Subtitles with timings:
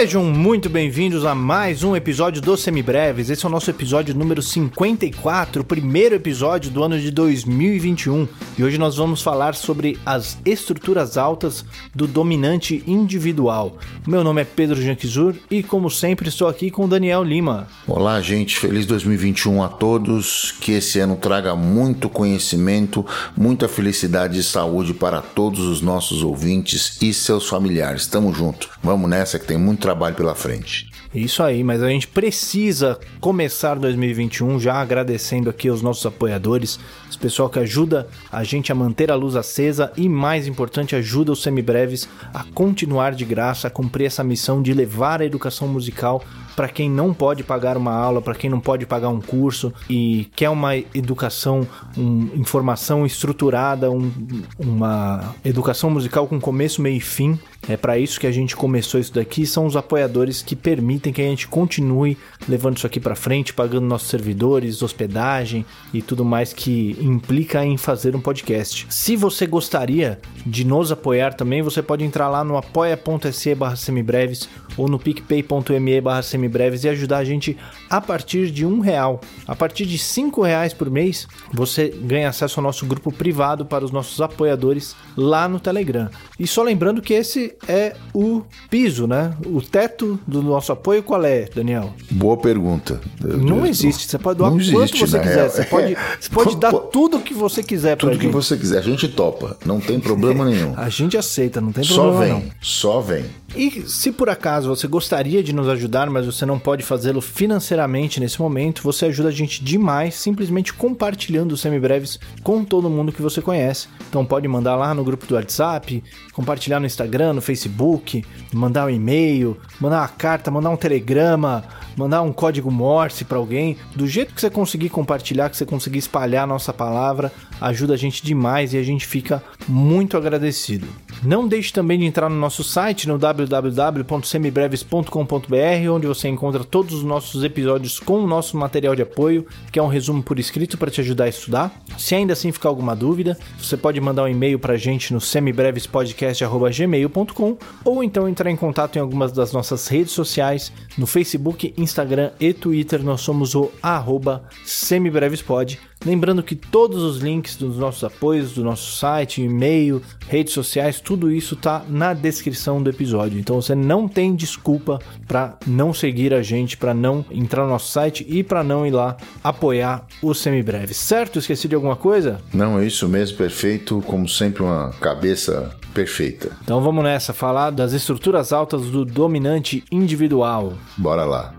[0.00, 3.28] Sejam muito bem-vindos a mais um episódio do Semibreves.
[3.28, 8.26] Esse é o nosso episódio número 54, o primeiro episódio do ano de 2021.
[8.56, 13.76] E hoje nós vamos falar sobre as estruturas altas do dominante individual.
[14.06, 17.68] Meu nome é Pedro Janquizur e, como sempre, estou aqui com o Daniel Lima.
[17.86, 18.58] Olá, gente.
[18.58, 20.54] Feliz 2021 a todos.
[20.62, 23.04] Que esse ano traga muito conhecimento,
[23.36, 28.06] muita felicidade e saúde para todos os nossos ouvintes e seus familiares.
[28.06, 28.70] Tamo junto.
[28.82, 30.88] Vamos nessa que tem muito trabalho pela frente.
[31.12, 37.18] Isso aí, mas a gente precisa começar 2021 já agradecendo aqui aos nossos apoiadores, esse
[37.18, 41.42] pessoal que ajuda a gente a manter a luz acesa e, mais importante, ajuda os
[41.42, 46.22] semibreves a continuar de graça, a cumprir essa missão de levar a educação musical
[46.54, 50.28] para quem não pode pagar uma aula, para quem não pode pagar um curso e
[50.36, 54.12] quer uma educação, um, informação estruturada, um,
[54.58, 57.38] uma educação musical com começo, meio e fim.
[57.68, 59.46] É para isso que a gente começou isso daqui.
[59.46, 62.16] São os apoiadores que permitem que a gente continue
[62.48, 67.76] levando isso aqui para frente, pagando nossos servidores, hospedagem e tudo mais que implica em
[67.76, 68.86] fazer um podcast.
[68.88, 74.98] Se você gostaria de nos apoiar também, você pode entrar lá no apoia.se/semibreves ou no
[74.98, 77.56] picpay.me/semibreves breves e ajudar a gente
[77.88, 79.20] a partir de um real.
[79.46, 83.84] A partir de cinco reais por mês, você ganha acesso ao nosso grupo privado para
[83.84, 86.10] os nossos apoiadores lá no Telegram.
[86.38, 89.34] E só lembrando que esse é o piso, né?
[89.46, 91.92] O teto do nosso apoio qual é, Daniel?
[92.10, 93.00] Boa pergunta.
[93.20, 94.08] não existe.
[94.08, 95.34] Você pode doar existe, quanto você quiser.
[95.34, 95.50] Real.
[95.50, 98.78] Você pode, você pode dar tudo o que você quiser Tudo que você quiser.
[98.78, 99.56] A gente topa.
[99.64, 100.74] Não tem problema nenhum.
[100.76, 102.32] a gente aceita, não tem problema Só vem.
[102.32, 102.42] Não.
[102.60, 103.24] Só vem.
[103.56, 108.20] E se por acaso você gostaria de nos ajudar, mas você não pode fazê-lo financeiramente
[108.20, 113.20] nesse momento, você ajuda a gente demais simplesmente compartilhando os semibreves com todo mundo que
[113.20, 113.88] você conhece.
[114.08, 118.90] Então pode mandar lá no grupo do WhatsApp, compartilhar no Instagram, no Facebook, mandar um
[118.90, 121.64] e-mail, mandar uma carta, mandar um telegrama,
[121.96, 125.98] mandar um código Morse para alguém, do jeito que você conseguir compartilhar, que você conseguir
[125.98, 130.86] espalhar a nossa palavra, ajuda a gente demais e a gente fica muito agradecido.
[131.22, 137.02] Não deixe também de entrar no nosso site no www.semibreves.com.br, onde você encontra todos os
[137.02, 140.90] nossos episódios com o nosso material de apoio, que é um resumo por escrito para
[140.90, 141.78] te ajudar a estudar.
[141.98, 145.20] Se ainda assim ficar alguma dúvida, você pode mandar um e-mail para a gente no
[145.20, 152.30] semibrevespodcast@gmail.com ou então entrar em contato em algumas das nossas redes sociais, no Facebook, Instagram
[152.40, 155.78] e Twitter, nós somos o arroba semibrevespod.
[156.04, 161.30] Lembrando que todos os links dos nossos apoios, do nosso site, e-mail, redes sociais, tudo
[161.30, 163.38] isso tá na descrição do episódio.
[163.38, 167.92] Então você não tem desculpa para não seguir a gente, para não entrar no nosso
[167.92, 170.96] site e para não ir lá apoiar o Semibreves.
[170.96, 171.38] Certo?
[171.38, 172.40] Esqueci de alguma coisa?
[172.52, 174.02] Não, é isso mesmo, perfeito.
[174.06, 176.56] Como sempre, uma cabeça perfeita.
[176.62, 180.72] Então vamos nessa, falar das estruturas altas do dominante individual.
[180.96, 181.54] Bora lá.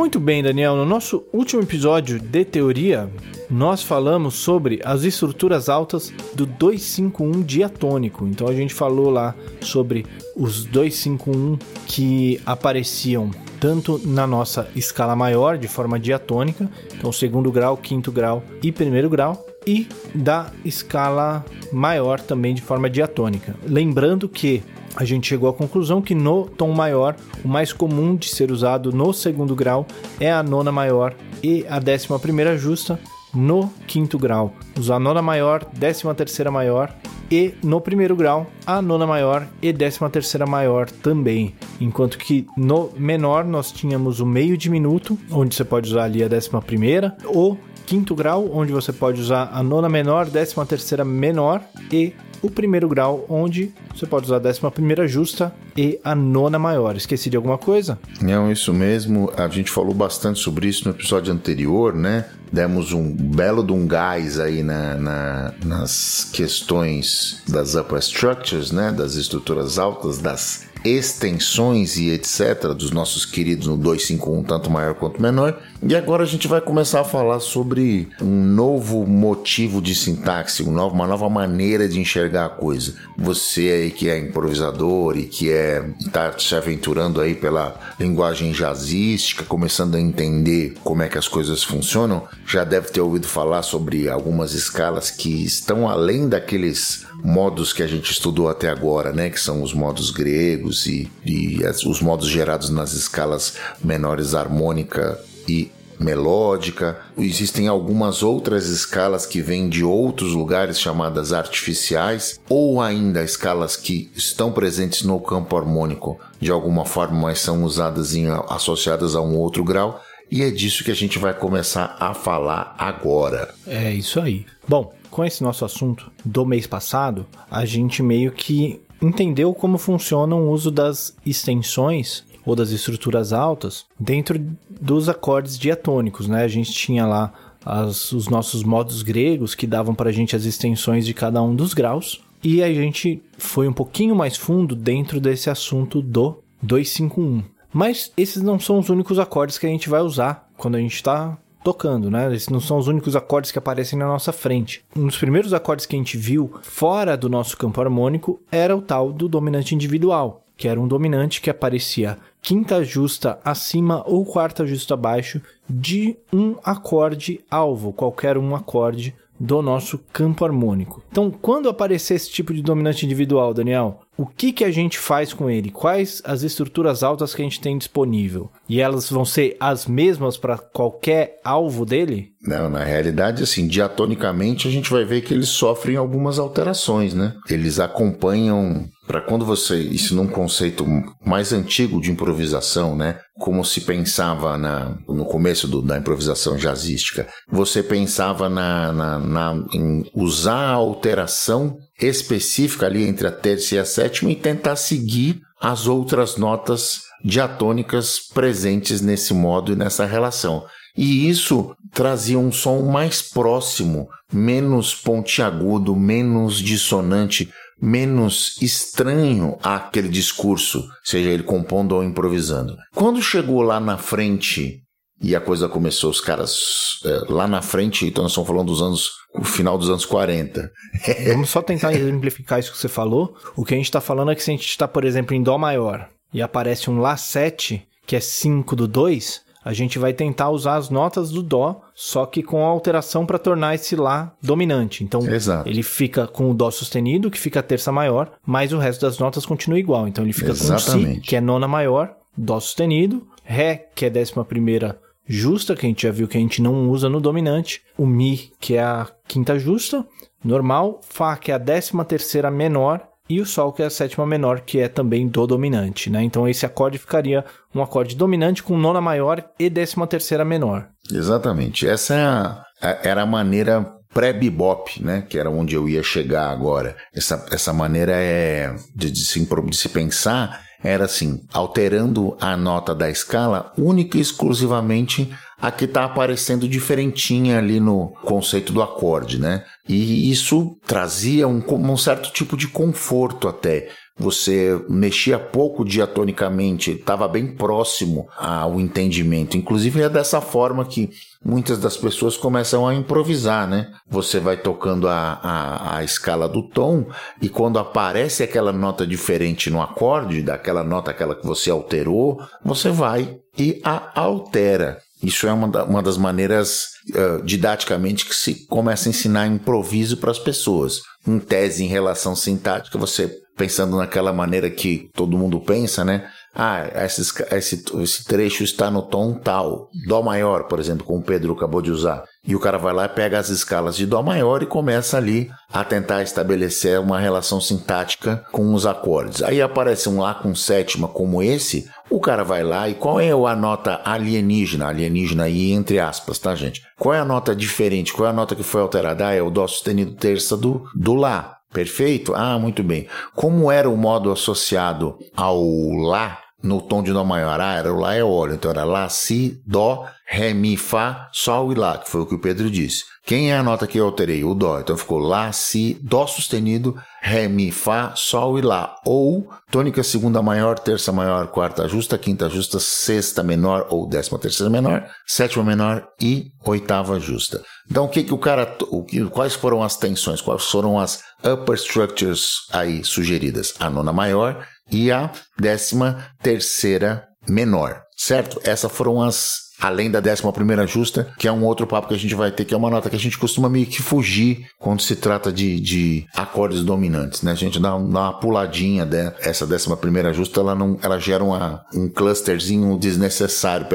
[0.00, 0.76] Muito bem, Daniel.
[0.76, 3.06] No nosso último episódio de teoria,
[3.50, 8.26] nós falamos sobre as estruturas altas do 251 diatônico.
[8.26, 13.30] Então a gente falou lá sobre os 251 que apareciam
[13.60, 19.10] tanto na nossa escala maior, de forma diatônica, então segundo grau, quinto grau e primeiro
[19.10, 23.54] grau, e da escala maior também de forma diatônica.
[23.66, 24.62] Lembrando que
[24.96, 28.92] a gente chegou à conclusão que no tom maior, o mais comum de ser usado
[28.92, 29.86] no segundo grau
[30.18, 32.98] é a nona maior e a décima primeira justa
[33.32, 34.52] no quinto grau.
[34.78, 36.92] Usar a nona maior, décima terceira maior
[37.30, 41.54] e no primeiro grau a nona maior e décima terceira maior também.
[41.80, 46.28] Enquanto que no menor nós tínhamos o meio diminuto, onde você pode usar ali a
[46.28, 47.56] décima primeira, o
[47.90, 52.88] quinto grau, onde você pode usar a nona menor, décima terceira menor e o primeiro
[52.88, 56.94] grau, onde você pode usar a décima primeira justa e a nona maior.
[56.96, 57.98] Esqueci de alguma coisa?
[58.22, 59.32] Não, isso mesmo.
[59.36, 62.26] A gente falou bastante sobre isso no episódio anterior, né?
[62.52, 68.92] Demos um belo de um gás aí na, na, nas questões das upper structures, né?
[68.92, 72.72] Das estruturas altas, das extensões e etc.
[72.74, 75.58] dos nossos queridos no 251, tanto maior quanto menor.
[75.82, 81.06] E agora a gente vai começar a falar sobre um novo motivo de sintaxe, uma
[81.06, 82.94] nova maneira de enxergar a coisa.
[83.16, 89.44] Você aí que é improvisador e que é está se aventurando aí pela linguagem jazzística,
[89.44, 94.08] começando a entender como é que as coisas funcionam, já deve ter ouvido falar sobre
[94.08, 99.30] algumas escalas que estão além daqueles modos que a gente estudou até agora, né?
[99.30, 103.54] Que são os modos gregos e, e os modos gerados nas escalas
[103.84, 105.16] menores harmônica
[105.48, 105.70] e
[106.00, 106.98] melódica.
[107.16, 114.10] Existem algumas outras escalas que vêm de outros lugares chamadas artificiais, ou ainda escalas que
[114.16, 119.36] estão presentes no campo harmônico de alguma forma, mas são usadas em, associadas a um
[119.36, 120.02] outro grau.
[120.30, 123.52] E é disso que a gente vai começar a falar agora.
[123.66, 124.46] É isso aí.
[124.68, 130.36] Bom, com esse nosso assunto do mês passado, a gente meio que entendeu como funciona
[130.36, 134.40] o uso das extensões ou das estruturas altas dentro
[134.80, 136.44] dos acordes diatônicos, né?
[136.44, 137.32] A gente tinha lá
[137.64, 141.54] as, os nossos modos gregos que davam para a gente as extensões de cada um
[141.54, 147.42] dos graus e a gente foi um pouquinho mais fundo dentro desse assunto do 251.
[147.72, 150.94] Mas esses não são os únicos acordes que a gente vai usar quando a gente
[150.94, 152.34] está tocando, né?
[152.34, 154.84] Esses não são os únicos acordes que aparecem na nossa frente.
[154.96, 158.82] Um dos primeiros acordes que a gente viu fora do nosso campo harmônico era o
[158.82, 164.66] tal do dominante individual, que era um dominante que aparecia quinta justa acima ou quarta
[164.66, 171.02] justa abaixo de um acorde alvo, qualquer um acorde do nosso campo harmônico.
[171.10, 175.32] Então, quando aparecer esse tipo de dominante individual, Daniel, o que, que a gente faz
[175.32, 175.70] com ele?
[175.70, 178.50] Quais as estruturas altas que a gente tem disponível?
[178.68, 182.32] E elas vão ser as mesmas para qualquer alvo dele?
[182.42, 187.34] Não, na realidade, assim, diatonicamente a gente vai ver que eles sofrem algumas alterações, né?
[187.48, 190.86] Eles acompanham para quando você isso num conceito
[191.26, 193.18] mais antigo de improvisação, né?
[193.40, 199.64] Como se pensava na, no começo do, da improvisação jazzística, você pensava na, na, na,
[199.74, 205.40] em usar a alteração específica ali entre a terça e a sétima e tentar seguir
[205.60, 210.64] as outras notas diatônicas presentes nesse modo e nessa relação.
[210.96, 217.50] E isso trazia um som mais próximo, menos pontiagudo, menos dissonante,
[217.80, 222.76] menos estranho àquele discurso, seja ele compondo ou improvisando.
[222.94, 224.82] Quando chegou lá na frente
[225.22, 228.82] e a coisa começou, os caras é, lá na frente, então nós estamos falando dos
[228.82, 230.70] anos, o final dos anos 40.
[231.28, 233.36] Vamos só tentar exemplificar isso que você falou.
[233.56, 235.42] O que a gente está falando é que se a gente está, por exemplo, em
[235.42, 240.50] Dó maior e aparece um Lá7, que é 5 do 2, a gente vai tentar
[240.50, 245.04] usar as notas do Dó, só que com alteração para tornar esse Lá dominante.
[245.04, 245.68] Então, Exato.
[245.68, 249.18] ele fica com o Dó sustenido, que fica a terça maior, mas o resto das
[249.18, 250.08] notas continua igual.
[250.08, 251.08] Então, ele fica Exatamente.
[251.08, 255.84] com Si, que é nona maior, Dó sustenido, Ré, que é décima primeira justa, que
[255.86, 258.82] a gente já viu que a gente não usa no dominante, o Mi, que é
[258.82, 260.06] a quinta justa,
[260.42, 264.26] normal, Fá, que é a décima terceira menor, e o Sol, que é a sétima
[264.26, 266.20] menor, que é também do dominante, né?
[266.24, 270.88] Então esse acorde ficaria um acorde dominante com nona maior e décima terceira menor.
[271.10, 271.86] Exatamente.
[271.86, 275.24] Essa é a, a, era a maneira pré-bebop, né?
[275.28, 276.96] Que era onde eu ia chegar agora.
[277.14, 282.94] Essa, essa maneira é de, de, se, de se pensar era assim, alterando a nota
[282.94, 285.30] da escala única e exclusivamente
[285.60, 289.62] a que está aparecendo diferentinha ali no conceito do acorde, né?
[289.86, 297.26] E isso trazia um, um certo tipo de conforto até você mexia pouco diatonicamente, estava
[297.26, 299.56] bem próximo ao entendimento.
[299.56, 301.10] Inclusive é dessa forma que
[301.44, 303.90] muitas das pessoas começam a improvisar, né?
[304.08, 307.06] Você vai tocando a, a, a escala do tom
[307.40, 312.90] e quando aparece aquela nota diferente no acorde, daquela nota aquela que você alterou, você
[312.90, 314.98] vai e a altera.
[315.22, 320.16] Isso é uma, da, uma das maneiras uh, didaticamente que se começa a ensinar improviso
[320.16, 321.00] para as pessoas.
[321.26, 326.26] Em tese, em relação sintática, você pensando naquela maneira que todo mundo pensa, né?
[326.54, 331.52] Ah, esse, esse, trecho está no tom tal, Dó maior, por exemplo, como o Pedro
[331.52, 332.24] acabou de usar.
[332.44, 335.84] E o cara vai lá, pega as escalas de Dó maior e começa ali a
[335.84, 339.42] tentar estabelecer uma relação sintática com os acordes.
[339.42, 343.30] Aí aparece um Lá com sétima como esse, o cara vai lá e qual é
[343.30, 344.88] a nota alienígena?
[344.88, 346.82] Alienígena aí entre aspas, tá, gente?
[346.98, 348.12] Qual é a nota diferente?
[348.12, 349.28] Qual é a nota que foi alterada?
[349.28, 351.59] Ah, é o Dó sustenido terça do, do Lá.
[351.72, 352.34] Perfeito?
[352.34, 353.06] Ah, muito bem.
[353.34, 355.62] Como era o modo associado ao
[355.92, 357.60] Lá no tom de Dó maior?
[357.60, 358.54] Ah, era o Lá é óleo.
[358.54, 362.34] Então era Lá, Si, Dó, Ré, Mi, Fá, Sol e Lá, que foi o que
[362.34, 363.04] o Pedro disse.
[363.24, 364.42] Quem é a nota que eu alterei?
[364.44, 364.80] O Dó.
[364.80, 368.96] Então ficou Lá, Si, Dó sustenido, Ré, Mi, Fá, Sol e Lá.
[369.04, 374.70] Ou tônica segunda maior, terça maior, quarta justa, quinta justa, sexta menor ou décima terceira
[374.70, 377.62] menor, sétima menor e oitava justa.
[377.90, 378.76] Então o que, que o cara.
[378.90, 380.40] O quais foram as tensões?
[380.40, 383.74] Quais foram as upper structures aí sugeridas?
[383.78, 388.02] A nona maior e a décima terceira menor.
[388.16, 388.60] Certo?
[388.64, 392.18] Essas foram as além da décima primeira justa, que é um outro papo que a
[392.18, 395.00] gente vai ter, que é uma nota que a gente costuma meio que fugir quando
[395.00, 397.52] se trata de, de acordes dominantes, né?
[397.52, 401.84] A gente dá, dá uma puladinha dessa décima primeira justa, ela não, ela gera uma,
[401.94, 403.86] um clusterzinho desnecessário,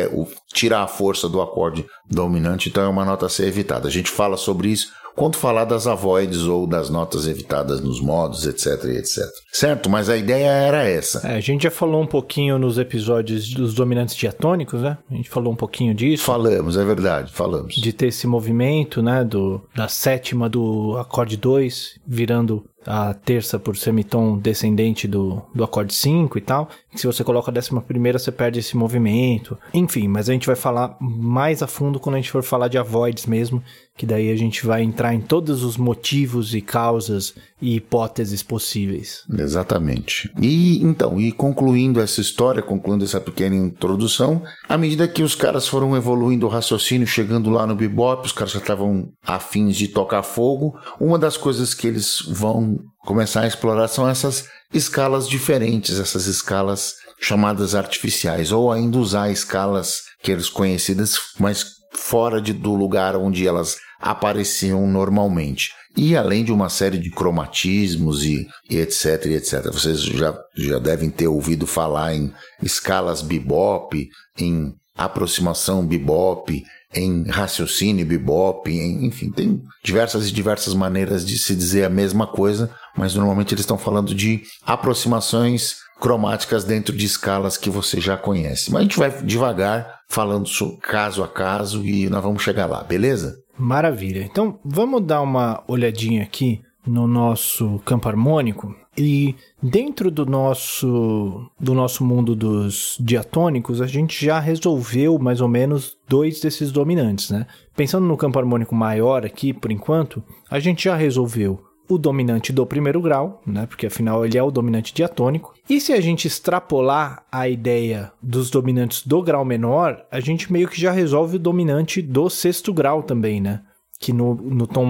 [0.53, 3.87] tira a força do acorde dominante, então é uma nota a ser evitada.
[3.87, 8.45] A gente fala sobre isso quando falar das avoids ou das notas evitadas nos modos,
[8.45, 9.23] etc, etc.
[9.51, 9.89] Certo?
[9.89, 11.25] Mas a ideia era essa.
[11.27, 14.97] É, a gente já falou um pouquinho nos episódios dos dominantes diatônicos, né?
[15.09, 16.23] A gente falou um pouquinho disso.
[16.23, 17.75] Falamos, é verdade, falamos.
[17.75, 23.75] De ter esse movimento, né, do, da sétima do acorde 2 virando a terça por
[23.75, 26.69] semitom descendente do, do acorde 5 e tal.
[26.95, 29.57] se você coloca a décima primeira, você perde esse movimento.
[29.73, 32.77] Enfim, mas a gente vai falar mais a fundo quando a gente for falar de
[32.77, 33.61] avoids mesmo,
[33.97, 39.23] que daí a gente vai entrar em todos os motivos e causas e hipóteses possíveis.
[39.37, 40.29] Exatamente.
[40.39, 45.67] E então, e concluindo essa história, concluindo essa pequena introdução, à medida que os caras
[45.67, 50.23] foram evoluindo o raciocínio, chegando lá no bebop, os caras já estavam afins de tocar
[50.23, 56.27] fogo, uma das coisas que eles vão começar a explorar são essas escalas diferentes, essas
[56.27, 63.15] escalas chamadas artificiais, ou ainda usar escalas que eles conhecidas, mas fora de, do lugar
[63.15, 65.71] onde elas apareciam normalmente.
[65.97, 69.71] E além de uma série de cromatismos e, e, etc, e etc.
[69.71, 76.63] Vocês já, já devem ter ouvido falar em escalas bebop, em aproximação bebop,
[76.93, 82.27] em raciocínio bebop, em, enfim, tem diversas e diversas maneiras de se dizer a mesma
[82.27, 88.17] coisa, mas normalmente eles estão falando de aproximações cromáticas dentro de escalas que você já
[88.17, 88.71] conhece.
[88.71, 90.49] Mas a gente vai devagar falando
[90.81, 93.37] caso a caso e nós vamos chegar lá, beleza?
[93.57, 94.23] Maravilha.
[94.23, 101.73] Então vamos dar uma olhadinha aqui no nosso campo harmônico e dentro do nosso do
[101.73, 107.45] nosso mundo dos diatônicos a gente já resolveu mais ou menos dois desses dominantes, né?
[107.75, 112.65] Pensando no campo harmônico maior aqui por enquanto, a gente já resolveu o dominante do
[112.65, 113.65] primeiro grau, né?
[113.65, 115.53] Porque afinal ele é o dominante diatônico.
[115.69, 120.67] E se a gente extrapolar a ideia dos dominantes do grau menor, a gente meio
[120.67, 123.61] que já resolve o dominante do sexto grau também, né?
[123.99, 124.85] Que no, no tom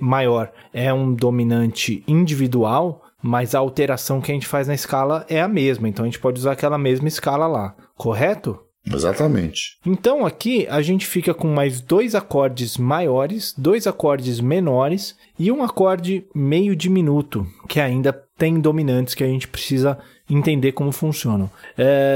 [0.00, 5.40] maior é um dominante individual, mas a alteração que a gente faz na escala é
[5.40, 5.88] a mesma.
[5.88, 8.60] Então a gente pode usar aquela mesma escala lá, correto?
[8.86, 9.78] Exatamente.
[9.84, 15.62] Então aqui a gente fica com mais dois acordes maiores, dois acordes menores e um
[15.62, 19.98] acorde meio diminuto, que ainda tem dominantes que a gente precisa
[20.28, 21.50] entender como funcionam.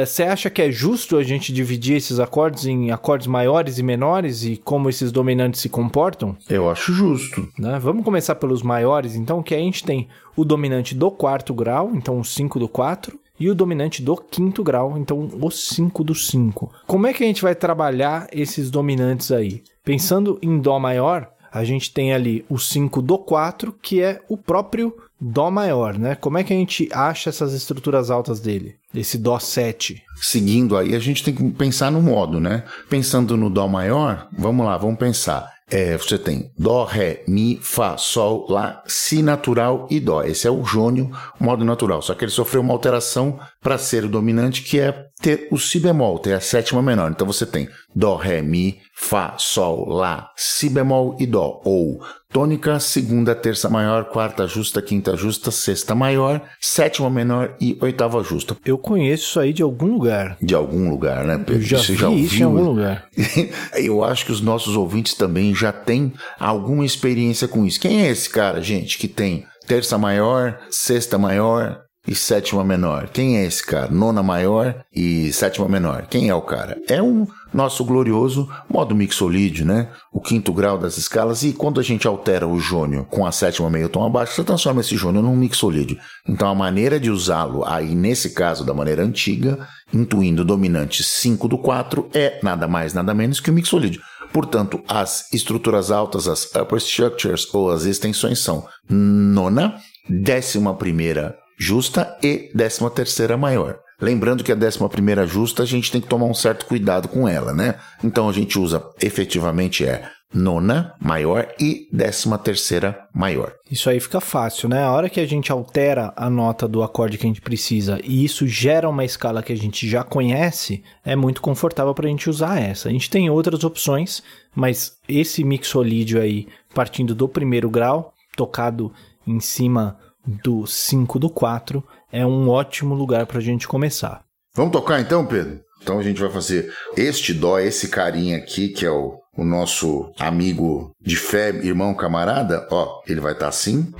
[0.05, 3.83] Você é, acha que é justo a gente dividir esses acordes em acordes maiores e
[3.83, 6.37] menores e como esses dominantes se comportam?
[6.49, 7.47] Eu acho justo.
[7.59, 7.79] Né?
[7.79, 12.19] Vamos começar pelos maiores, então, que a gente tem o dominante do quarto grau, então
[12.19, 16.73] o 5 do 4, e o dominante do quinto grau, então o 5 do 5.
[16.87, 19.63] Como é que a gente vai trabalhar esses dominantes aí?
[19.85, 24.37] Pensando em Dó maior, a gente tem ali o 5 do 4, que é o
[24.37, 26.15] próprio Dó maior, né?
[26.15, 28.77] Como é que a gente acha essas estruturas altas dele?
[28.95, 30.03] Esse Dó 7.
[30.17, 32.65] Seguindo aí, a gente tem que pensar no modo, né?
[32.89, 35.58] Pensando no Dó maior, vamos lá, vamos pensar.
[35.71, 40.23] É, você tem Dó, Ré, Mi, Fá, Sol, Lá, Si natural e Dó.
[40.23, 42.01] Esse é o jônio, modo natural.
[42.01, 45.79] Só que ele sofreu uma alteração para ser o dominante, que é ter o Si
[45.79, 47.11] bemol, ter a sétima menor.
[47.11, 51.61] Então você tem Dó, Ré, Mi, Fá, Sol, Lá, Si bemol e Dó.
[51.65, 52.01] Ou
[52.33, 58.57] tônica, segunda, terça maior, quarta justa, quinta justa, sexta maior, sétima menor e oitava justa.
[58.65, 60.37] Eu conheço isso aí de algum lugar.
[60.41, 61.55] De algum lugar, né, Pedro?
[61.55, 63.09] Eu já Você vi já isso em algum lugar.
[63.75, 67.81] Eu acho que os nossos ouvintes também já têm alguma experiência com isso.
[67.81, 73.11] Quem é esse cara, gente, que tem terça maior, sexta maior, e sétima menor.
[73.11, 73.91] Quem é esse cara?
[73.91, 76.07] Nona maior e sétima menor.
[76.09, 76.79] Quem é o cara?
[76.89, 79.89] É um nosso glorioso modo mixolídio, né?
[80.13, 81.43] O quinto grau das escalas.
[81.43, 84.81] E quando a gente altera o jônio com a sétima meio tom abaixo, você transforma
[84.81, 85.99] esse jônio num mixolídio.
[86.29, 91.59] Então a maneira de usá-lo, aí nesse caso da maneira antiga, intuindo dominante 5 do
[91.59, 94.03] 4, é nada mais, nada menos que o mixolídio.
[94.33, 99.77] Portanto, as estruturas altas, as upper structures ou as extensões são nona,
[100.09, 103.79] décima primeira justa e décima terceira maior.
[104.01, 107.29] Lembrando que a décima primeira justa a gente tem que tomar um certo cuidado com
[107.29, 107.75] ela, né?
[108.03, 113.55] Então a gente usa efetivamente é nona maior e décima terceira maior.
[113.71, 114.85] Isso aí fica fácil, né?
[114.85, 118.25] A hora que a gente altera a nota do acorde que a gente precisa e
[118.25, 122.29] isso gera uma escala que a gente já conhece, é muito confortável para a gente
[122.29, 122.89] usar essa.
[122.89, 124.23] A gente tem outras opções,
[124.55, 128.93] mas esse mixolídio aí, partindo do primeiro grau, tocado
[129.27, 129.99] em cima
[130.45, 134.23] do 5 do 4 é um ótimo lugar para a gente começar.
[134.55, 135.61] Vamos tocar então, Pedro?
[135.83, 140.13] Então a gente vai fazer este dó, esse carinha aqui, que é o, o nosso
[140.19, 143.93] amigo de fé, irmão, camarada, ó, ele vai estar tá assim.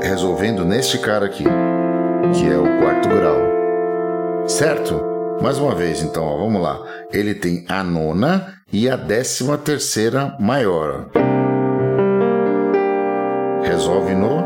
[0.00, 1.44] Resolvendo neste cara aqui,
[2.34, 4.48] que é o quarto grau.
[4.48, 5.00] Certo?
[5.40, 6.80] Mais uma vez, então, ó, vamos lá.
[7.12, 11.10] Ele tem a nona e a décima terceira maior.
[13.62, 14.42] Resolve no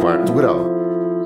[0.00, 0.74] quarto grau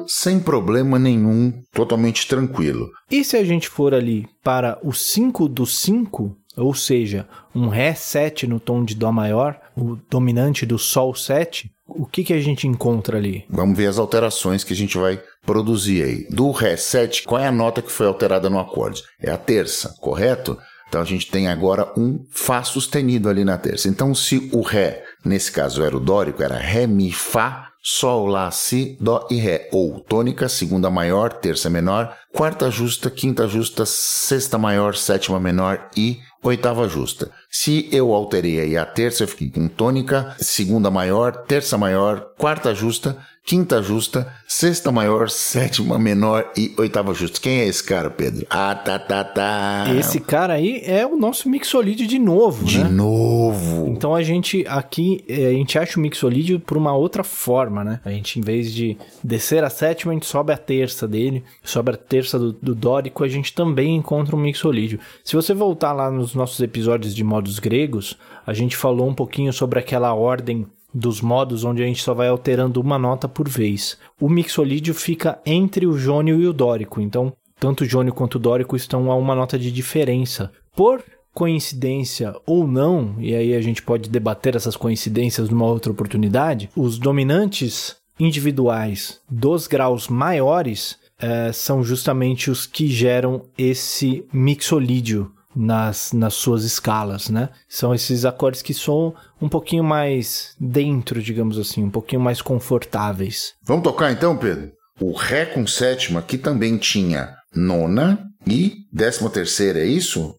[0.09, 2.91] sem problema nenhum, totalmente tranquilo.
[3.11, 7.93] E se a gente for ali para o 5 do 5, ou seja, um Ré
[7.95, 12.41] 7 no tom de Dó maior, o dominante do Sol 7, o que, que a
[12.41, 13.45] gente encontra ali?
[13.51, 16.27] Vamos ver as alterações que a gente vai produzir aí.
[16.31, 19.03] Do Ré 7, qual é a nota que foi alterada no acorde?
[19.21, 20.59] É a terça, correto?
[20.89, 23.89] Então a gente tem agora um Fá sustenido ali na terça.
[23.89, 28.51] Então, se o Ré, nesse caso era o dórico, era Ré, Mi, Fá, Sol, Lá,
[28.51, 34.59] Si, Dó e Ré, ou tônica, segunda maior, terça menor, quarta justa, quinta justa, sexta
[34.59, 37.31] maior, sétima menor e oitava justa.
[37.51, 42.75] Se eu alterei aí a terça, eu fiquei com tônica, segunda maior, terça maior, quarta
[42.75, 43.17] justa,
[43.49, 47.41] quinta justa, sexta maior, sétima menor e oitava justa.
[47.41, 48.47] Quem é esse cara, Pedro?
[48.51, 49.87] Ah, tá, tá, tá.
[49.99, 52.85] Esse cara aí é o nosso mixolídio de novo, de né?
[52.85, 53.89] De novo.
[53.89, 58.01] Então a gente aqui, é, a gente acha o mixolídio por uma outra forma, né?
[58.05, 61.93] A gente, em vez de descer a sétima, a gente sobe a terça dele, sobe
[61.93, 65.01] a terça do, do dórico, a gente também encontra um mixolídio.
[65.25, 69.53] Se você voltar lá nos nossos episódios de modos gregos, a gente falou um pouquinho
[69.53, 73.97] sobre aquela ordem dos modos onde a gente só vai alterando uma nota por vez.
[74.21, 78.39] O mixolídio fica entre o jônio e o dórico, então tanto o jônio quanto o
[78.41, 80.51] dórico estão a uma nota de diferença.
[80.75, 86.69] Por coincidência ou não, e aí a gente pode debater essas coincidências numa outra oportunidade,
[86.75, 96.13] os dominantes individuais dos graus maiores é, são justamente os que geram esse mixolídio nas,
[96.13, 97.49] nas suas escalas, né?
[97.69, 103.55] São esses acordes que são um pouquinho mais dentro, digamos assim, um pouquinho mais confortáveis.
[103.63, 104.73] Vamos tocar então, Pedro?
[105.01, 110.35] O Ré com sétima, que também tinha nona e décima terceira, é isso?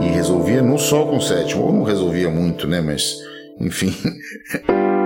[0.00, 2.80] E resolvia no Sol com sétima, ou não resolvia muito, né?
[2.80, 3.16] Mas,
[3.60, 3.94] enfim.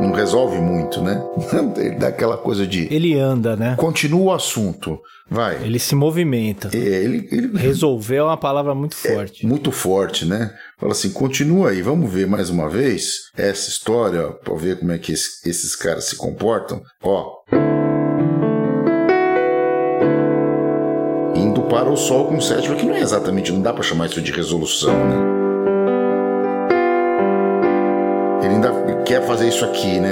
[0.00, 1.22] não resolve muito, né?
[1.76, 2.92] Ele dá aquela coisa de.
[2.92, 3.76] Ele anda, né?
[3.76, 4.98] Continua o assunto.
[5.30, 5.62] Vai.
[5.62, 6.70] Ele se movimenta.
[6.74, 7.56] É, ele, ele...
[7.56, 9.44] Resolver é uma palavra muito é forte.
[9.44, 10.52] É muito forte, né?
[10.78, 14.98] Fala assim, continua aí, vamos ver mais uma vez essa história, para ver como é
[14.98, 16.82] que esses, esses caras se comportam.
[17.02, 17.38] Ó.
[21.34, 24.20] Indo para o Sol com sétima, que não é exatamente, não dá para chamar isso
[24.20, 25.33] de resolução, né?
[28.44, 30.10] Ele ainda quer fazer isso aqui, né?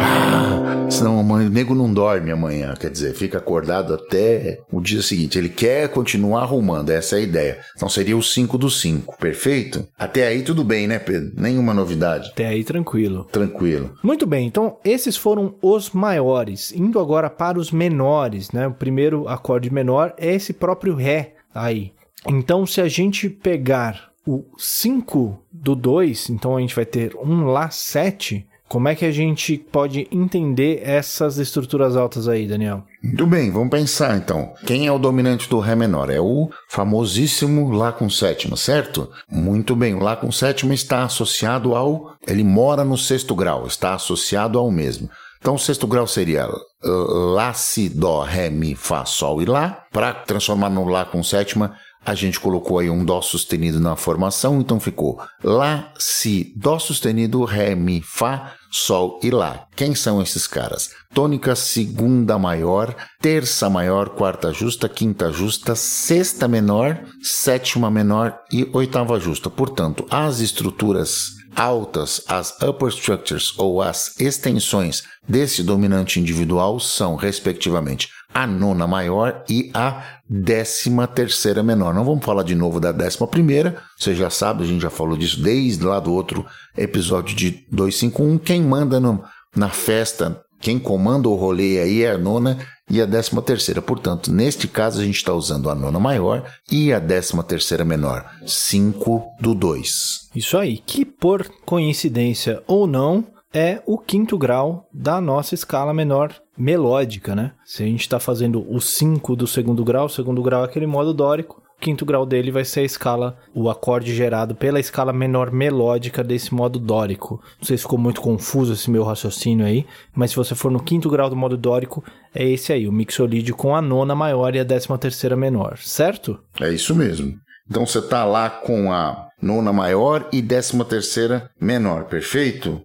[0.00, 5.36] Ah, senão o nego não dorme amanhã, quer dizer, fica acordado até o dia seguinte.
[5.36, 7.58] Ele quer continuar arrumando, essa é a ideia.
[7.74, 9.88] Então seria o 5 do 5, perfeito?
[9.98, 11.32] Até aí tudo bem, né, Pedro?
[11.36, 12.30] Nenhuma novidade.
[12.30, 13.24] Até aí tranquilo.
[13.24, 13.90] Tranquilo.
[14.04, 16.70] Muito bem, então esses foram os maiores.
[16.70, 18.68] Indo agora para os menores, né?
[18.68, 21.90] O primeiro acorde menor é esse próprio Ré aí.
[22.28, 27.44] Então, se a gente pegar o 5 do 2, então a gente vai ter um
[27.44, 28.46] Lá 7.
[28.68, 32.82] Como é que a gente pode entender essas estruturas altas aí, Daniel?
[33.00, 34.52] Muito bem, vamos pensar então.
[34.66, 36.10] Quem é o dominante do Ré menor?
[36.10, 39.08] É o famosíssimo Lá com sétima, certo?
[39.30, 42.16] Muito bem, o Lá com sétima está associado ao.
[42.26, 45.08] Ele mora no sexto grau, está associado ao mesmo.
[45.38, 46.88] Então, o sexto grau seria uh,
[47.34, 49.84] Lá, Si, Dó, Ré, Mi, Fá, Sol e Lá.
[49.92, 54.60] Para transformar no Lá com sétima, a gente colocou aí um Dó sustenido na formação,
[54.60, 59.66] então ficou Lá, Si, Dó sustenido, Ré, Mi, Fá, Sol e Lá.
[59.74, 60.90] Quem são esses caras?
[61.12, 69.18] Tônica segunda maior, terça maior, quarta justa, quinta justa, sexta menor, sétima menor e oitava
[69.18, 69.50] justa.
[69.50, 78.08] Portanto, as estruturas altas, as upper structures ou as extensões desse dominante individual são, respectivamente,
[78.32, 81.94] a nona maior e a décima terceira menor.
[81.94, 85.16] Não vamos falar de novo da décima primeira, você já sabe, a gente já falou
[85.16, 86.44] disso desde lá do outro
[86.76, 88.38] episódio de 251.
[88.38, 89.22] Quem manda no,
[89.54, 92.58] na festa, quem comanda o rolê aí é a nona
[92.90, 93.82] e a décima terceira.
[93.82, 98.24] Portanto, neste caso a gente está usando a nona maior e a décima terceira menor,
[98.46, 100.30] 5 do 2.
[100.34, 103.24] Isso aí, que por coincidência ou não,
[103.56, 107.52] é o quinto grau da nossa escala menor melódica, né?
[107.64, 110.86] Se a gente está fazendo o 5 do segundo grau, o segundo grau é aquele
[110.86, 115.10] modo dórico, o quinto grau dele vai ser a escala, o acorde gerado pela escala
[115.10, 117.40] menor melódica desse modo dórico.
[117.58, 120.82] Não sei se ficou muito confuso esse meu raciocínio aí, mas se você for no
[120.82, 124.60] quinto grau do modo dórico, é esse aí, o mixolídio com a nona maior e
[124.60, 126.38] a décima terceira menor, certo?
[126.60, 127.32] É isso mesmo.
[127.66, 132.82] Então você tá lá com a nona maior e décima terceira menor, perfeito?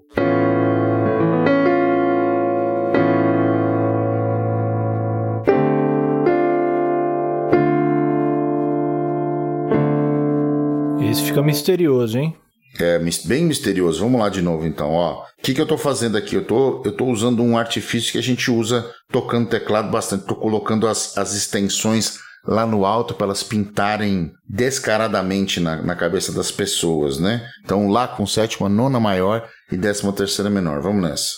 [11.12, 12.34] Esse fica misterioso, hein?
[12.80, 14.00] É bem misterioso.
[14.00, 15.24] Vamos lá de novo então, ó.
[15.24, 16.36] O que, que eu estou fazendo aqui?
[16.36, 20.22] Eu tô, eu tô usando um artifício que a gente usa tocando teclado bastante.
[20.22, 26.32] Estou colocando as, as extensões lá no alto para elas pintarem descaradamente na, na cabeça
[26.32, 27.46] das pessoas, né?
[27.66, 30.82] Então lá com sétima, nona maior e décima terceira menor.
[30.82, 31.32] Vamos nessa.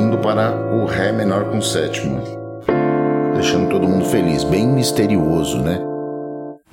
[0.00, 2.22] Indo para o Ré menor com sétima.
[3.34, 4.42] Deixando todo mundo feliz.
[4.42, 5.93] Bem misterioso, né?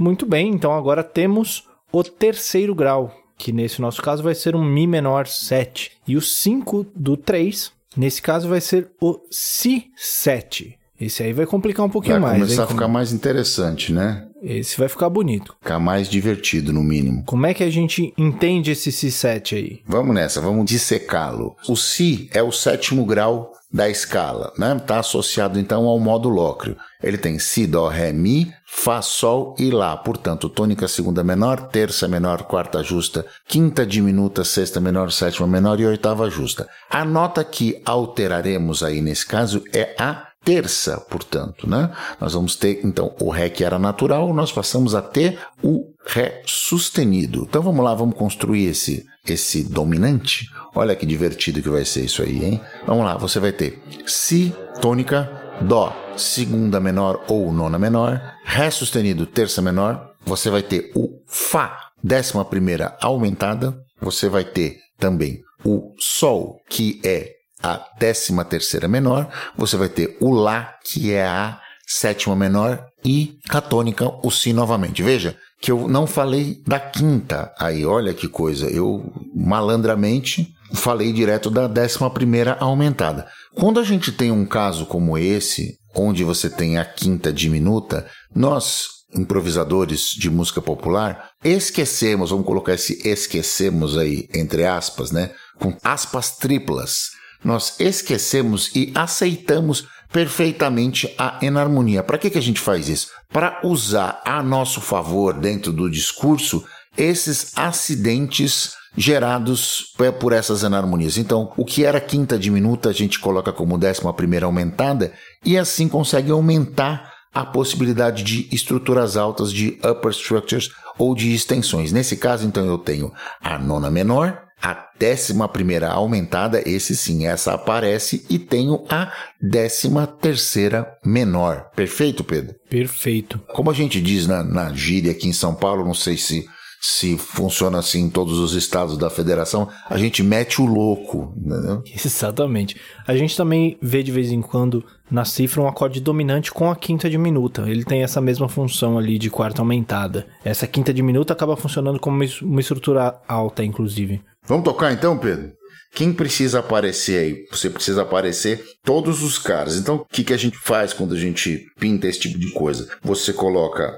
[0.01, 4.63] Muito bem, então agora temos o terceiro grau, que nesse nosso caso vai ser um
[4.63, 5.91] Mi menor 7.
[6.07, 10.73] E o 5 do 3, nesse caso vai ser o Si7.
[10.99, 12.39] Esse aí vai complicar um pouquinho vai mais.
[12.39, 12.67] Vai começar hein?
[12.67, 14.27] a ficar mais interessante, né?
[14.41, 15.55] Esse vai ficar bonito.
[15.61, 17.23] Ficar mais divertido, no mínimo.
[17.25, 19.81] Como é que a gente entende esse Si7 aí?
[19.85, 21.55] Vamos nessa, vamos dissecá-lo.
[21.67, 24.75] O Si é o sétimo grau da escala, né?
[24.75, 26.75] Está associado então ao modo lócreo.
[27.01, 29.95] Ele tem Si, Dó, Ré, Mi, Fá, Sol e Lá.
[29.95, 35.85] Portanto, tônica segunda menor, terça menor, quarta justa, quinta diminuta, sexta menor, sétima menor e
[35.85, 36.67] oitava justa.
[36.89, 41.91] A nota que alteraremos aí nesse caso é a terça, portanto, né?
[42.19, 46.41] Nós vamos ter então o Ré que era natural, nós passamos a ter o Ré
[46.45, 47.45] sustenido.
[47.47, 50.49] Então vamos lá, vamos construir esse esse dominante.
[50.73, 52.61] Olha que divertido que vai ser isso aí, hein?
[52.87, 55.29] Vamos lá, você vai ter Si tônica,
[55.61, 61.91] Dó segunda menor ou nona menor, Ré sustenido terça menor, você vai ter o Fá
[62.03, 69.29] décima primeira aumentada, você vai ter também o Sol que é a décima terceira menor,
[69.55, 74.53] você vai ter o Lá, que é a sétima menor, e a tônica, o Si
[74.53, 75.03] novamente.
[75.03, 81.49] Veja que eu não falei da quinta aí, olha que coisa, eu malandramente falei direto
[81.49, 83.27] da décima primeira aumentada.
[83.53, 89.01] Quando a gente tem um caso como esse, onde você tem a quinta diminuta, nós
[89.13, 95.31] improvisadores de música popular, esquecemos, vamos colocar esse esquecemos aí, entre aspas, né?
[95.59, 97.09] Com aspas triplas
[97.43, 102.03] nós esquecemos e aceitamos perfeitamente a enarmonia.
[102.03, 103.07] Para que, que a gente faz isso?
[103.31, 106.63] Para usar a nosso favor dentro do discurso
[106.97, 111.17] esses acidentes gerados por essas enarmonias.
[111.17, 115.13] Então, o que era quinta diminuta a gente coloca como décima primeira aumentada
[115.45, 121.93] e assim consegue aumentar a possibilidade de estruturas altas de upper structures ou de extensões.
[121.93, 127.53] Nesse caso, então, eu tenho a nona menor, a décima primeira aumentada, esse sim, essa
[127.53, 131.71] aparece, e tenho a décima terceira menor.
[131.75, 132.55] Perfeito, Pedro?
[132.69, 133.39] Perfeito.
[133.53, 136.45] Como a gente diz na, na gíria aqui em São Paulo, não sei se
[136.83, 141.31] se funciona assim em todos os estados da federação, a gente mete o louco.
[141.37, 141.83] Entendeu?
[141.93, 142.75] Exatamente.
[143.05, 146.75] A gente também vê de vez em quando na cifra um acorde dominante com a
[146.75, 147.69] quinta diminuta.
[147.69, 150.25] Ele tem essa mesma função ali de quarta aumentada.
[150.43, 154.19] Essa quinta diminuta acaba funcionando como uma estrutura alta, inclusive.
[154.47, 155.51] Vamos tocar então, Pedro?
[155.93, 157.45] Quem precisa aparecer aí?
[157.51, 159.77] Você precisa aparecer todos os caras.
[159.77, 162.87] Então, o que, que a gente faz quando a gente pinta esse tipo de coisa?
[163.03, 163.93] Você coloca.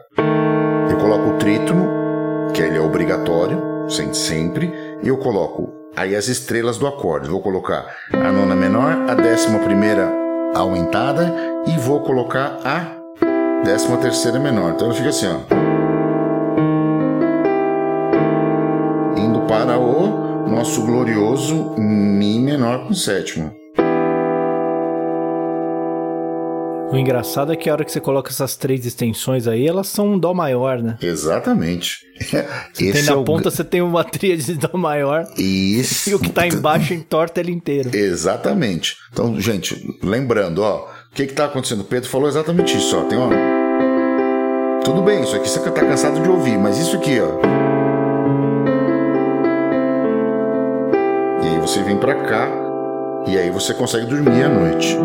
[0.89, 1.87] Eu coloco o trítono,
[2.53, 3.61] que ele é obrigatório,
[4.11, 7.29] sempre, e eu coloco aí as estrelas do acorde.
[7.29, 10.11] Vou colocar a nona menor, a décima primeira
[10.55, 11.33] aumentada
[11.67, 14.73] e vou colocar a décima terceira menor.
[14.73, 15.39] Então fica assim, ó.
[19.17, 20.22] Indo para o
[20.53, 23.51] nosso glorioso Mi menor com sétima.
[26.91, 30.13] O engraçado é que a hora que você coloca essas três extensões aí, elas são
[30.13, 30.95] um Dó maior, né?
[31.01, 32.05] Exatamente.
[32.71, 33.51] Você tem na é ponta, o...
[33.51, 35.25] você tem uma tríade de Dó maior.
[35.35, 36.11] Isso.
[36.11, 37.89] E o que tá embaixo entorta ele inteiro.
[37.97, 38.95] Exatamente.
[39.11, 41.81] Então, gente, lembrando, ó, o que que tá acontecendo?
[41.81, 43.05] O Pedro falou exatamente isso, ó.
[43.05, 43.29] Tem, ó.
[44.85, 47.72] Tudo bem, isso aqui você tá cansado de ouvir, mas isso aqui, ó.
[51.63, 52.51] Você vem para cá
[53.25, 54.97] e aí você consegue dormir à noite.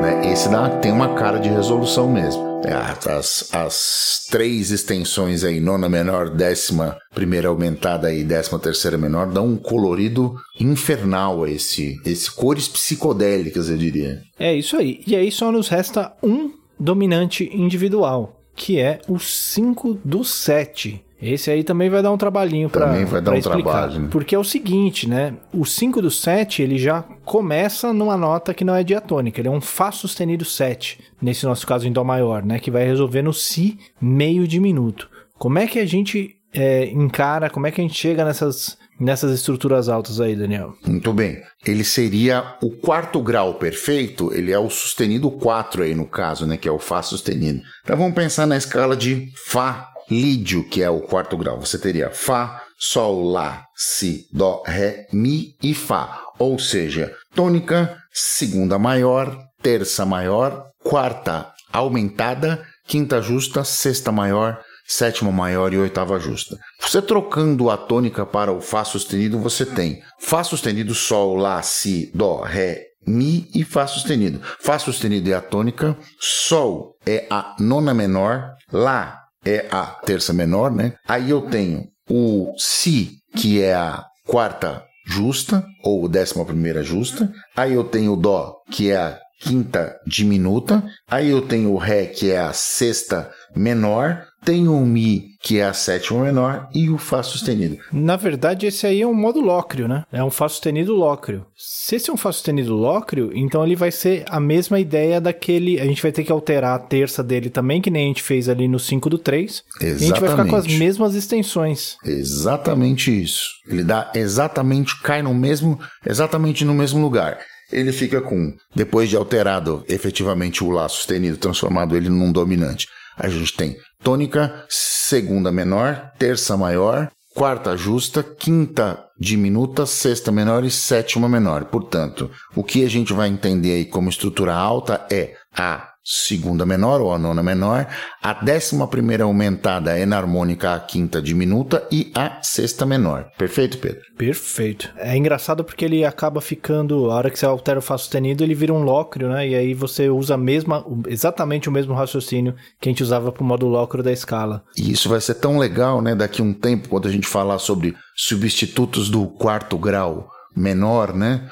[0.00, 0.32] Né?
[0.32, 2.62] esse dá, tem uma cara de resolução mesmo.
[2.64, 2.72] É,
[3.10, 9.48] as, as três extensões aí, nona menor, décima primeira aumentada e décima terceira menor, dão
[9.48, 14.22] um colorido infernal a esse, esse cores psicodélicas, eu diria.
[14.38, 15.02] É isso aí.
[15.06, 16.50] E aí só nos resta um
[16.80, 21.03] dominante individual, que é o 5 do 7.
[21.20, 23.70] Esse aí também vai dar um trabalhinho para Também vai dar um explicar.
[23.70, 24.00] trabalho.
[24.00, 24.08] né?
[24.10, 25.34] Porque é o seguinte, né?
[25.52, 29.40] O 5 do 7, ele já começa numa nota que não é diatônica.
[29.40, 32.58] Ele é um Fá sustenido 7, nesse nosso caso em Dó maior, né?
[32.58, 35.08] Que vai resolver no Si meio diminuto.
[35.38, 39.32] Como é que a gente é, encara, como é que a gente chega nessas, nessas
[39.32, 40.74] estruturas altas aí, Daniel?
[40.86, 41.40] Muito bem.
[41.66, 46.56] Ele seria o quarto grau perfeito, ele é o sustenido 4 aí no caso, né?
[46.56, 47.60] Que é o Fá sustenido.
[47.82, 51.60] Então vamos pensar na escala de Fá lídio, que é o quarto grau.
[51.60, 56.20] Você teria Fá, Sol, Lá, Si, Dó, Ré, Mi e Fá.
[56.38, 65.72] Ou seja, tônica, segunda maior, terça maior, quarta aumentada, quinta justa, sexta maior, sétima maior
[65.72, 66.56] e oitava justa.
[66.80, 72.10] Você trocando a tônica para o Fá sustenido, você tem Fá sustenido, Sol, Lá, Si,
[72.14, 74.40] Dó, Ré, Mi e Fá sustenido.
[74.60, 80.70] Fá sustenido é a tônica, Sol é a nona menor, Lá é a terça menor,
[80.70, 80.94] né?
[81.06, 87.30] Aí eu tenho o Si, que é a quarta justa, ou décima primeira justa.
[87.56, 90.82] Aí eu tenho o Dó, que é a quinta diminuta.
[91.08, 94.24] Aí eu tenho o Ré, que é a sexta menor.
[94.44, 97.76] Tenho o Mi, que é a sétima menor, e o Fá sustenido.
[97.92, 100.04] Na verdade, esse aí é um modo lócreo, né?
[100.10, 101.44] É um Fá sustenido lócreo.
[101.54, 105.78] Se esse é um Fá sustenido lócreo, então ele vai ser a mesma ideia daquele.
[105.78, 108.48] A gente vai ter que alterar a terça dele também, que nem a gente fez
[108.48, 109.62] ali no 5 do 3.
[109.82, 110.78] E a gente vai ficar com as Exatamente.
[110.78, 111.96] mesmas extensões.
[112.02, 113.42] Exatamente isso.
[113.68, 117.38] Ele dá exatamente, cai no mesmo, exatamente no mesmo lugar.
[117.70, 122.86] Ele fica com, depois de alterado efetivamente o Lá sustenido, transformado ele num dominante.
[123.16, 130.70] A gente tem tônica, segunda menor, terça maior, quarta justa, quinta diminuta, sexta menor e
[130.70, 131.66] sétima menor.
[131.66, 137.00] Portanto, o que a gente vai entender aí como estrutura alta é a segunda menor
[137.00, 137.86] ou a nona menor,
[138.22, 143.30] a décima primeira aumentada enarmônica, a quinta diminuta e a sexta menor.
[143.38, 144.02] Perfeito, Pedro?
[144.16, 144.92] Perfeito.
[144.98, 148.54] É engraçado porque ele acaba ficando, a hora que você altera o Fá sustenido, ele
[148.54, 149.48] vira um lócreo, né?
[149.48, 153.44] E aí você usa a mesma, exatamente o mesmo raciocínio que a gente usava pro
[153.44, 154.62] modo lócreo da escala.
[154.76, 156.14] E isso vai ser tão legal, né?
[156.14, 161.48] Daqui a um tempo, quando a gente falar sobre substitutos do quarto grau menor, né?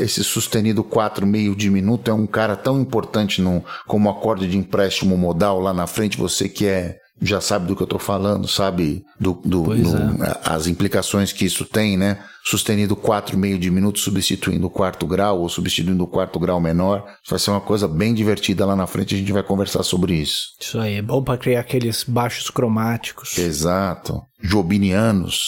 [0.00, 5.16] Esse sustenido 4 meio diminuto é um cara tão importante no, como acorde de empréstimo
[5.16, 6.16] modal lá na frente.
[6.18, 10.66] Você que é já sabe do que eu tô falando, sabe do, do, do- as
[10.66, 12.18] implicações que isso tem, né?
[12.44, 17.04] Sustenido 4 meio diminuto substituindo o quarto grau ou substituindo o quarto grau menor.
[17.22, 19.14] Isso vai ser uma coisa bem divertida lá na frente.
[19.14, 20.48] A gente vai conversar sobre isso.
[20.60, 23.38] Isso aí, é bom para criar aqueles baixos cromáticos.
[23.38, 24.22] Exato.
[24.40, 25.40] Jobinianos.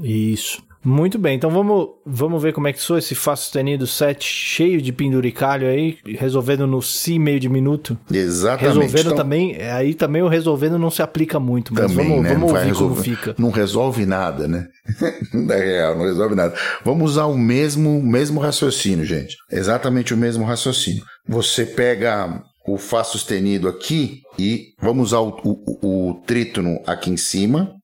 [0.00, 0.62] Isso.
[0.88, 4.80] Muito bem, então vamos, vamos ver como é que soa esse Fá sustenido 7 cheio
[4.80, 7.98] de penduricalho aí, resolvendo no Si meio diminuto.
[8.10, 8.66] Exatamente.
[8.68, 12.22] Resolvendo Então, também, é, aí também o resolvendo não se aplica muito, mas Também, vamos,
[12.22, 12.28] né?
[12.32, 13.34] vamos ouvir como resolver- fica.
[13.38, 14.66] Não resolve nada, né?
[15.34, 16.54] Na real, não resolve nada.
[16.84, 19.36] Vamos usar o mesmo, mesmo raciocínio, gente.
[19.52, 21.04] Exatamente o mesmo raciocínio.
[21.28, 27.16] Você pega o Fá sustenido aqui e vamos usar o, o, o trítono aqui em
[27.18, 27.74] cima.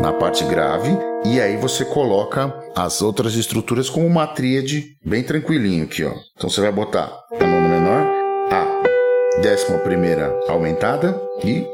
[0.00, 5.84] Na parte grave, e aí você coloca as outras estruturas como uma tríade bem tranquilinho
[5.84, 6.12] aqui, ó.
[6.36, 8.06] Então você vai botar a nona menor,
[8.50, 11.66] a décima primeira aumentada e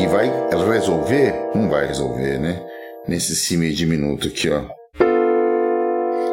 [0.00, 0.30] E vai
[0.72, 1.34] resolver?
[1.54, 2.64] Não vai resolver, né?
[3.06, 4.77] Nesse si meio diminuto aqui, ó.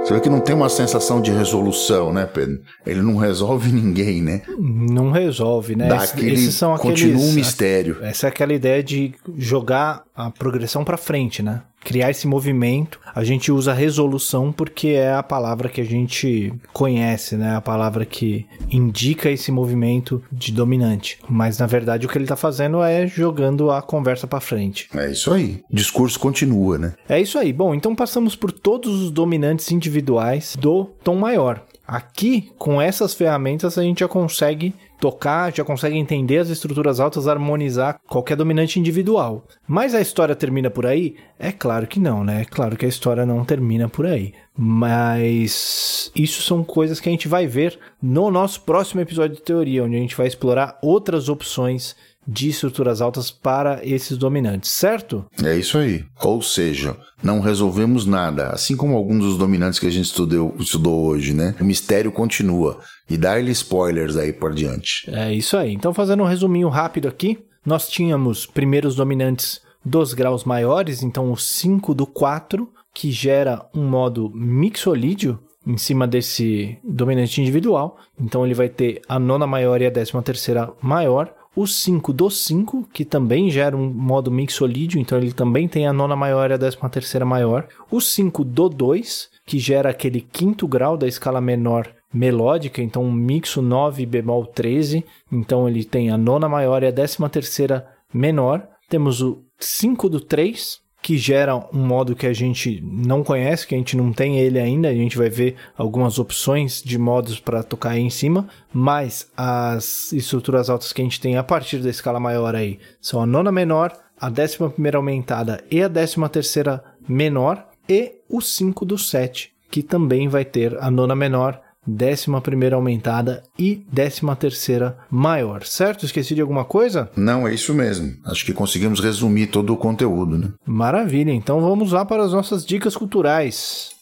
[0.05, 2.61] Você vê que não tem uma sensação de resolução, né, Pedro?
[2.85, 4.41] Ele não resolve ninguém, né?
[4.57, 5.87] Não resolve, né?
[5.87, 7.97] Dá Esses- aquele, esses são aqueles, continua um mistério.
[8.01, 11.63] Essa é aquela ideia de jogar a progressão para frente, né?
[11.85, 12.99] Criar esse movimento.
[13.13, 17.55] A gente usa resolução porque é a palavra que a gente conhece, né?
[17.55, 21.19] A palavra que indica esse movimento de dominante.
[21.29, 24.89] Mas na verdade o que ele tá fazendo é jogando a conversa para frente.
[24.93, 25.61] É isso aí.
[25.71, 26.93] O discurso continua, né?
[27.07, 27.53] É isso aí.
[27.53, 31.63] Bom, então passamos por todos os dominantes individuais do tom maior.
[31.87, 37.27] Aqui, com essas ferramentas, a gente já consegue tocar, já consegue entender as estruturas altas,
[37.27, 39.45] harmonizar qualquer dominante individual.
[39.67, 41.15] Mas a história termina por aí?
[41.37, 42.41] É claro que não, né?
[42.41, 44.33] É claro que a história não termina por aí.
[44.57, 49.83] Mas isso são coisas que a gente vai ver no nosso próximo episódio de teoria,
[49.83, 51.95] onde a gente vai explorar outras opções
[52.27, 55.25] de estruturas altas para esses dominantes, certo?
[55.43, 56.03] É isso aí.
[56.23, 61.05] Ou seja, não resolvemos nada, assim como alguns dos dominantes que a gente estudou, estudou
[61.05, 61.55] hoje, né?
[61.59, 62.79] O mistério continua.
[63.09, 65.09] E dá-lhe spoilers aí por diante.
[65.09, 65.73] É isso aí.
[65.73, 71.37] Então, fazendo um resuminho rápido aqui, nós tínhamos primeiros dominantes dos graus maiores, então o
[71.37, 77.97] 5 do 4, que gera um modo mixolídio em cima desse dominante individual.
[78.19, 81.33] Então ele vai ter a nona maior e a décima terceira maior.
[81.55, 85.93] O 5 do 5, que também gera um modo mixolídio, então ele também tem a
[85.93, 87.65] nona maior e a décima terceira maior.
[87.89, 93.11] O 5 do 2, que gera aquele quinto grau da escala menor melódica, então um
[93.11, 98.67] mixo 9 bemol 13, então ele tem a nona maior e a décima terceira menor.
[98.89, 103.75] Temos o 5 do 3, que gera um modo que a gente não conhece, que
[103.75, 104.89] a gente não tem ele ainda.
[104.89, 110.11] A gente vai ver algumas opções de modos para tocar aí em cima, mas as
[110.11, 113.51] estruturas altas que a gente tem a partir da escala maior aí são a nona
[113.51, 119.53] menor, a décima primeira aumentada e a décima terceira menor e o 5 do 7,
[119.69, 126.05] que também vai ter a nona menor, décima primeira aumentada e décima terceira maior, certo?
[126.05, 127.09] Esqueci de alguma coisa?
[127.15, 128.13] Não, é isso mesmo.
[128.25, 130.49] Acho que conseguimos resumir todo o conteúdo, né?
[130.65, 133.95] Maravilha, então vamos lá para as nossas dicas culturais.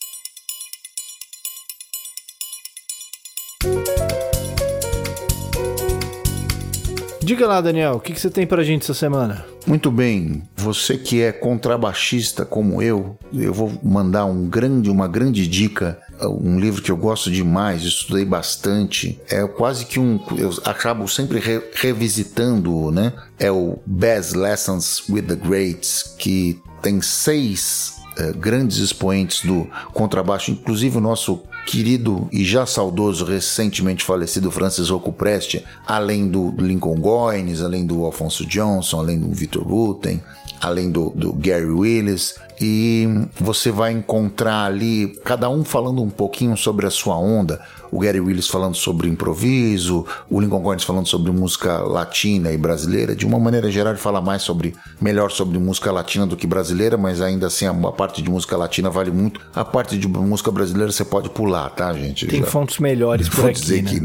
[7.23, 9.45] Diga lá, Daniel, o que, que você tem pra gente essa semana?
[9.65, 15.47] Muito bem, você que é contrabaixista como eu, eu vou mandar um grande, uma grande
[15.47, 21.07] dica, um livro que eu gosto demais, estudei bastante, é quase que um, eu acabo
[21.07, 23.13] sempre re, revisitando, né?
[23.39, 30.51] É o Best Lessons with the Greats, que tem seis uh, grandes expoentes do contrabaixo,
[30.51, 36.95] inclusive o nosso querido e já saudoso, recentemente falecido Francis Rocco Preste, além do Lincoln
[36.95, 40.21] Goines, além do Alfonso Johnson, além do Victor Wooten,
[40.63, 43.07] além do, do Gary Willis, e
[43.39, 47.59] você vai encontrar ali cada um falando um pouquinho sobre a sua onda.
[47.91, 53.15] O Gary Willis falando sobre improviso, o Lincoln Goines falando sobre música latina e brasileira.
[53.15, 56.97] De uma maneira geral, ele fala mais sobre melhor sobre música latina do que brasileira,
[56.97, 59.41] mas ainda assim a, parte de música latina vale muito.
[59.53, 62.25] A parte de música brasileira você pode pular, tá, gente?
[62.25, 63.89] Tem Já, fontes melhores por aqui, dizer né?
[63.91, 63.99] que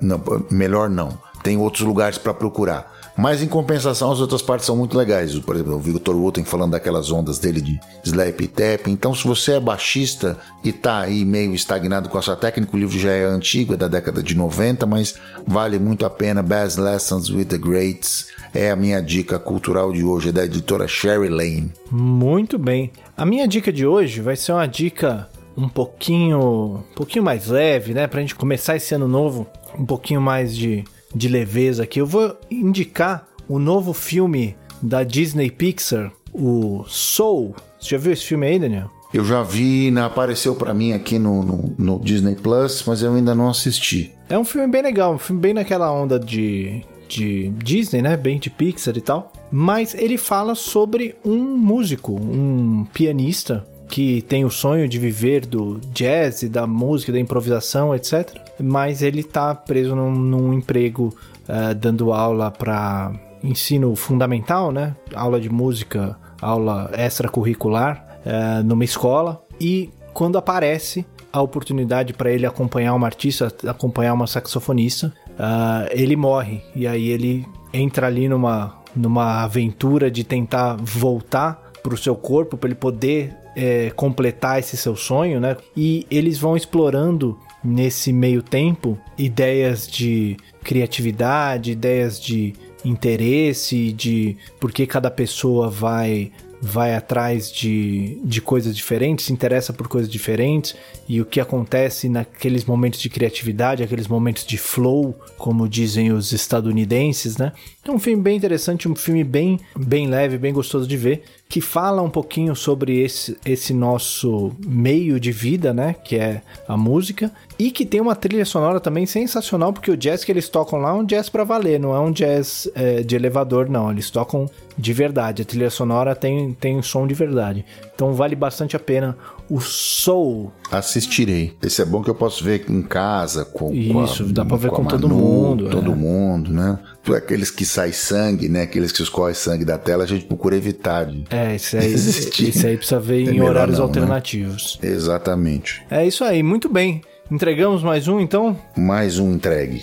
[0.00, 1.18] não, melhor não.
[1.42, 2.95] Tem outros lugares para procurar.
[3.16, 5.36] Mas em compensação, as outras partes são muito legais.
[5.38, 8.88] Por exemplo, o Victor Wooten falando daquelas ondas dele de slap e tap.
[8.88, 12.78] Então, se você é baixista e tá aí meio estagnado com a sua técnica, o
[12.78, 15.14] livro já é antigo, é da década de 90, mas
[15.46, 16.42] vale muito a pena.
[16.42, 20.86] Best Lessons with the Greats é a minha dica cultural de hoje, é da editora
[20.86, 21.72] Sherry Lane.
[21.90, 22.92] Muito bem.
[23.16, 27.94] A minha dica de hoje vai ser uma dica um pouquinho, um pouquinho mais leve,
[27.94, 29.46] né, pra gente começar esse ano novo,
[29.78, 35.50] um pouquinho mais de de leveza aqui, eu vou indicar o novo filme da Disney
[35.50, 37.54] Pixar, o Soul.
[37.78, 38.90] Você já viu esse filme aí, Daniel?
[39.14, 43.14] Eu já vi, né, apareceu para mim aqui no, no, no, Disney Plus, mas eu
[43.14, 44.12] ainda não assisti.
[44.28, 48.16] É um filme bem legal, um filme bem naquela onda de, de Disney, né?
[48.16, 49.32] Bem de Pixar e tal.
[49.50, 55.80] Mas ele fala sobre um músico, um pianista que tem o sonho de viver do
[55.92, 58.36] jazz, da música, da improvisação, etc.
[58.60, 61.14] Mas ele tá preso num, num emprego
[61.48, 64.94] uh, dando aula para ensino fundamental, né?
[65.14, 69.44] Aula de música, aula extracurricular uh, numa escola.
[69.60, 76.16] E quando aparece a oportunidade para ele acompanhar uma artista, acompanhar uma saxofonista, uh, ele
[76.16, 76.62] morre.
[76.74, 82.56] E aí ele entra ali numa, numa aventura de tentar voltar para o seu corpo,
[82.56, 85.56] para ele poder é, completar esse seu sonho, né?
[85.74, 92.52] E eles vão explorando nesse meio tempo ideias de criatividade, ideias de
[92.84, 99.72] interesse, de por que cada pessoa vai vai atrás de, de coisas diferentes, se interessa
[99.72, 100.74] por coisas diferentes
[101.08, 106.32] e o que acontece naqueles momentos de criatividade, aqueles momentos de flow, como dizem os
[106.32, 107.52] estadunidenses, né?
[107.86, 111.60] É um filme bem interessante, um filme bem, bem leve, bem gostoso de ver, que
[111.60, 115.94] fala um pouquinho sobre esse, esse nosso meio de vida, né?
[115.94, 120.24] Que é a música, e que tem uma trilha sonora também sensacional, porque o jazz
[120.24, 123.14] que eles tocam lá é um jazz para valer, não é um jazz é, de
[123.14, 123.90] elevador, não.
[123.90, 125.42] Eles tocam de verdade.
[125.42, 127.64] A trilha sonora tem, tem um som de verdade.
[127.94, 129.16] Então vale bastante a pena
[129.48, 130.52] o Soul.
[130.70, 131.56] Assistirei.
[131.62, 134.56] Esse é bom que eu posso ver em casa com Isso, com a, dá pra
[134.56, 135.70] ver com, com todo mundo.
[135.70, 135.94] Todo é.
[135.94, 136.78] mundo, né?
[137.14, 138.62] Aqueles que sai sangue, né?
[138.62, 142.66] Aqueles que escorrem sangue da tela, a gente procura evitar de É, isso aí, isso
[142.66, 143.88] aí precisa ver é em horários não, né?
[143.88, 144.78] alternativos.
[144.82, 144.90] Né?
[144.90, 145.82] Exatamente.
[145.90, 147.02] É isso aí, muito bem.
[147.30, 148.56] Entregamos mais um então?
[148.76, 149.82] Mais um entregue.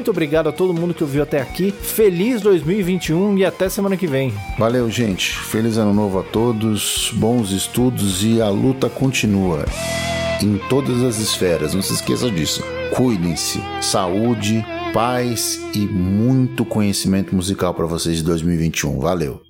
[0.00, 1.70] Muito obrigado a todo mundo que ouviu até aqui.
[1.72, 4.32] Feliz 2021 e até semana que vem.
[4.58, 5.36] Valeu, gente.
[5.36, 9.66] Feliz ano novo a todos, bons estudos e a luta continua
[10.42, 11.74] em todas as esferas.
[11.74, 12.64] Não se esqueça disso.
[12.96, 13.60] Cuidem-se.
[13.82, 19.00] Saúde, paz e muito conhecimento musical para vocês de 2021.
[19.00, 19.49] Valeu.